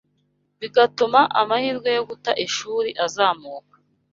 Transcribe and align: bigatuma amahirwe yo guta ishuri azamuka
bigatuma 0.59 1.19
amahirwe 1.41 1.89
yo 1.97 2.03
guta 2.09 2.31
ishuri 2.45 2.89
azamuka 3.05 3.75